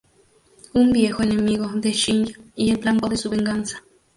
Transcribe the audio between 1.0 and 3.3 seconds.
enemigo de Shinya y el blanco de su